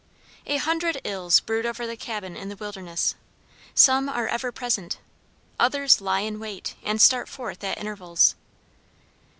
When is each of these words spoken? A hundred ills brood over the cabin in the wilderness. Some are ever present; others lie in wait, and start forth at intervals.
A 0.47 0.57
hundred 0.57 0.99
ills 1.03 1.39
brood 1.39 1.63
over 1.63 1.85
the 1.85 1.95
cabin 1.95 2.35
in 2.35 2.49
the 2.49 2.55
wilderness. 2.55 3.13
Some 3.75 4.09
are 4.09 4.27
ever 4.27 4.51
present; 4.51 4.97
others 5.59 6.01
lie 6.01 6.21
in 6.21 6.39
wait, 6.39 6.73
and 6.81 6.99
start 6.99 7.29
forth 7.29 7.63
at 7.63 7.77
intervals. 7.77 8.33